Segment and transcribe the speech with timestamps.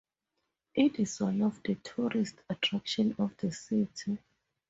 [0.73, 4.17] It is one of the tourist attraction of the city.